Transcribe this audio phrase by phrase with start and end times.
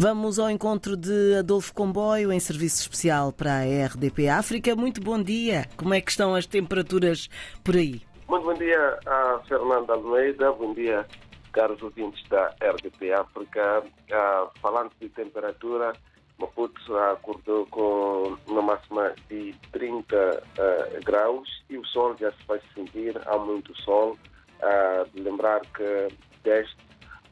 [0.00, 4.76] Vamos ao encontro de Adolfo Comboio em serviço especial para a RDP África.
[4.76, 5.66] Muito bom dia.
[5.76, 7.28] Como é que estão as temperaturas
[7.64, 8.00] por aí?
[8.28, 10.52] Muito bom dia a Fernanda Almeida.
[10.52, 11.04] Bom dia,
[11.52, 13.82] caros ouvintes da RDP África.
[14.12, 15.92] Ah, falando de temperatura,
[16.38, 22.60] Maputo acordou com uma máxima de 30 uh, graus e o sol já se vai
[22.72, 24.16] sentir, há muito sol.
[24.62, 26.06] Uh, lembrar que
[26.44, 26.76] desde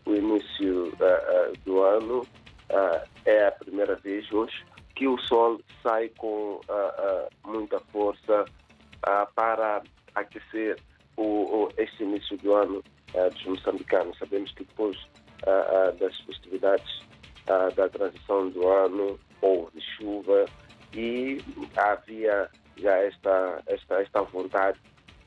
[0.05, 2.27] o início uh, do ano
[3.25, 6.61] é a primeira vez hoje que o sol sai com
[7.45, 8.45] muita força
[9.35, 9.83] para
[10.15, 10.79] aquecer
[11.17, 12.83] o, o, este início do ano
[13.33, 14.19] dos moçambicanos.
[14.19, 14.97] Sabemos que depois
[15.99, 17.07] das festividades
[17.47, 20.47] da transição do ano, houve chuva
[20.93, 21.41] e
[21.77, 24.79] havia já esta, esta, esta vontade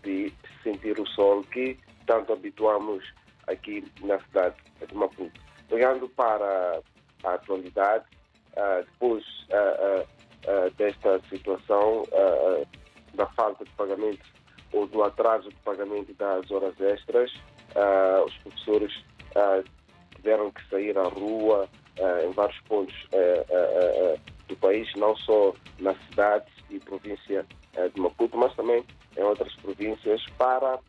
[0.03, 0.31] de
[0.63, 3.03] sentir o sol que tanto habituamos
[3.47, 5.39] aqui na cidade de Maputo.
[5.71, 6.81] Olhando para
[7.23, 8.05] a atualidade,
[8.55, 12.03] uh, depois uh, uh, desta situação
[13.13, 14.25] da falta de pagamento
[14.71, 17.31] ou do atraso de pagamento das horas extras,
[18.25, 18.93] os professores
[20.15, 21.67] tiveram que sair à rua
[22.23, 22.95] em vários pontos
[24.47, 27.45] do país, não só na cidade e província
[27.93, 28.85] de Maputo, mas também
[29.17, 30.79] em outras províncias, para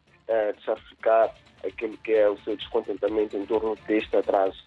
[0.52, 1.34] deixar ficar
[1.66, 4.62] aquilo que é o seu descontentamento em torno deste atraso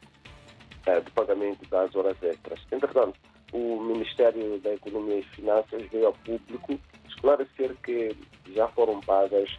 [0.85, 2.59] de pagamento das horas extras.
[2.71, 3.17] Entretanto,
[3.51, 8.15] o Ministério da Economia e Finanças veio ao público esclarecer que
[8.53, 9.49] já foram pagas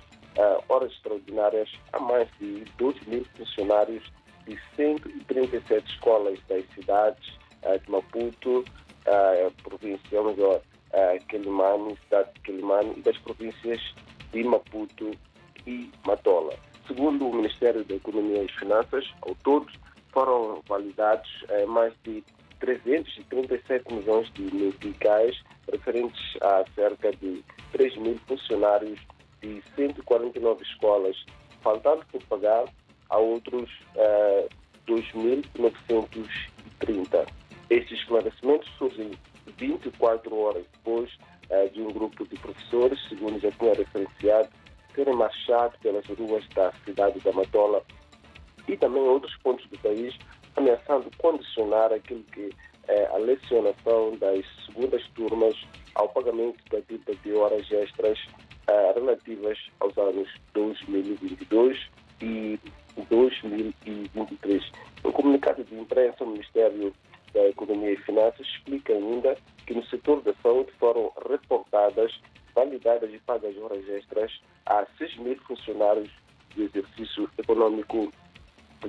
[0.69, 4.03] horas extraordinárias a mais de 2 mil funcionários
[4.47, 7.39] de 137 escolas das cidades
[7.83, 8.65] de Maputo,
[9.63, 10.61] província, ou melhor,
[11.29, 13.81] Quelimane, cidade de Quelimane e das províncias
[14.33, 15.13] de Maputo
[15.67, 16.55] e Matola.
[16.87, 19.67] Segundo o Ministério da Economia e Finanças, ao todo
[20.15, 21.29] foram validados
[21.69, 22.25] mais de
[22.61, 25.39] 337 milhões de meticais
[25.71, 28.99] referentes a cerca de 3 mil funcionários
[29.43, 31.15] de 149 escolas,
[31.63, 32.65] faltando por pagar
[33.11, 34.49] a outros uh,
[34.87, 37.27] 2.930.
[37.69, 39.11] Estes esclarecimentos surgem
[39.59, 41.11] 24 horas depois
[41.51, 44.49] uh, de um grupo de professores, segundo já tinha referenciado,
[44.95, 47.85] terem marchado pelas ruas da cidade da Matola
[48.75, 50.19] e também outros pontos do país,
[50.57, 52.51] ameaçando condicionar aquilo que
[52.89, 55.55] é a lecionação das segundas turmas
[55.95, 58.19] ao pagamento da dívida de horas extras
[58.69, 61.89] uh, relativas aos anos 2022
[62.21, 62.59] e
[63.09, 64.73] 2023.
[65.05, 66.93] Um comunicado de imprensa, o Ministério
[67.33, 69.37] da Economia e Finanças explica ainda
[69.67, 72.21] que no setor da saúde foram reportadas,
[72.55, 74.33] validadas e pagas horas extras
[74.67, 76.11] a 6 mil funcionários
[76.55, 78.13] do exercício econômico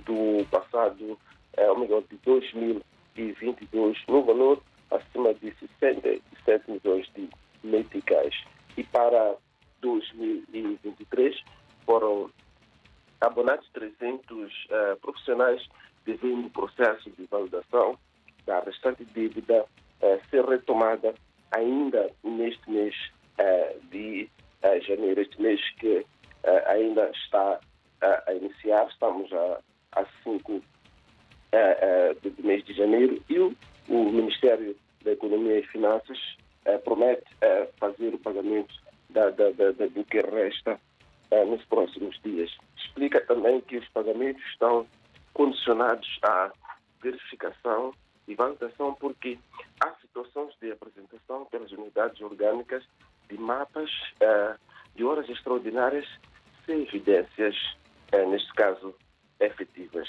[0.02, 1.18] do passado,
[1.58, 4.62] é, ou melhor, de 2022, no valor
[4.92, 7.30] acima de 67 milhões de
[7.64, 8.36] meticais.
[8.78, 9.36] E para
[9.82, 11.36] 2023
[11.86, 12.30] foram
[13.22, 15.66] abonados 300 uh, profissionais
[16.06, 17.98] devendo o processo de validação
[18.46, 19.66] da restante dívida
[20.02, 21.14] uh, ser retomada
[21.52, 22.96] ainda neste mês
[23.40, 24.30] uh, de
[24.88, 26.04] janeiro, este mês que
[26.66, 27.60] ainda está
[28.02, 29.60] a iniciar, estamos a,
[29.96, 30.62] a 5
[32.22, 33.56] do mês de janeiro e o,
[33.88, 36.18] o, Ministério da Economia e Finanças
[36.84, 37.24] promete
[37.80, 38.74] fazer o pagamento
[39.10, 40.80] da, da, da, do que resta
[41.48, 42.52] nos próximos dias.
[42.78, 44.86] Explica também que os pagamentos estão
[45.34, 46.52] condicionados à
[47.02, 47.94] verificação
[48.28, 49.38] e validação porque
[49.80, 52.84] há situações de apresentação pelas unidades orgânicas
[53.30, 53.90] de mapas
[54.96, 56.08] de horas extraordinárias
[56.66, 57.56] sem evidências,
[58.28, 58.96] neste caso,
[59.40, 60.08] efetivas.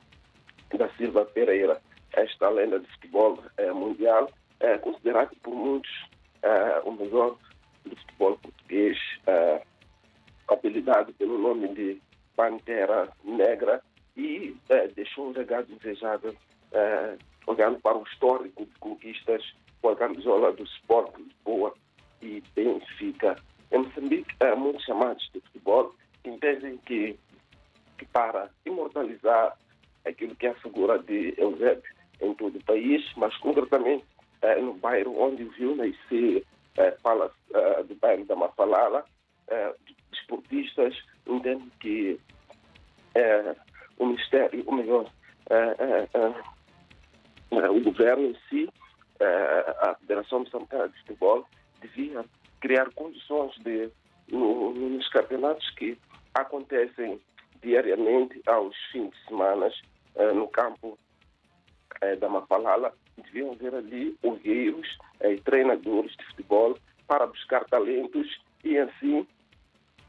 [0.77, 1.81] da Silva Pereira,
[2.13, 4.29] esta lenda de futebol mundial,
[4.81, 5.91] considerado por muitos
[6.83, 7.37] o melhor
[7.85, 8.97] do futebol português,
[10.47, 12.01] apelidado pelo nome de
[12.35, 13.81] Pantera Negra,
[14.15, 14.55] e
[14.95, 16.35] deixou um legado desejado
[17.47, 19.43] olhando para o histórico de conquistas
[19.81, 21.73] com a camisola do Sport Lisboa
[22.21, 23.35] e Benfica.
[23.71, 27.17] Em Moçambique, há muitos chamados de futebol entendem que,
[27.97, 29.57] que para imortalizar
[30.05, 31.83] aquilo que é a figura de Eusébio
[32.21, 34.05] em todo o país, mas concretamente
[34.41, 36.43] eh, no bairro onde viu nascer,
[37.01, 37.31] fala
[37.87, 39.05] do bairro da Mafalala,
[40.11, 40.95] desportistas
[41.25, 42.19] entendem que
[50.35, 51.45] Federação Moçambicana de Futebol,
[51.81, 52.25] devia
[52.59, 53.89] criar condições de,
[54.29, 55.97] no, nos campeonatos que
[56.33, 57.19] acontecem
[57.61, 59.71] diariamente aos fins de semana
[60.15, 60.97] eh, no campo
[62.19, 66.77] da Mafalala, deviam haver ali olheiros e treinadores de futebol
[67.07, 68.27] para buscar talentos
[68.63, 69.25] e assim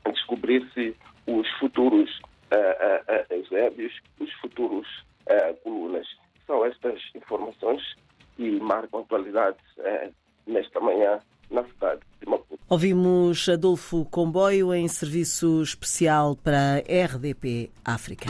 [0.05, 0.97] descobrir-se
[1.27, 2.11] os futuros
[2.51, 4.87] uh, Eusébios, os futuros
[5.63, 6.07] colunas.
[6.47, 7.83] São estas informações
[8.37, 9.61] que marcam atualidades
[10.47, 11.19] nesta manhã
[11.51, 12.59] na cidade de Maputo.
[12.69, 18.27] Ouvimos Adolfo Comboio em serviço especial para a RDP África.